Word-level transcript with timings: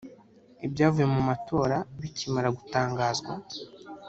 Ibyavuye 0.65 1.07
mu 1.15 1.21
matora 1.29 1.77
bikimara 2.01 2.49
gutangazwa 2.57 3.33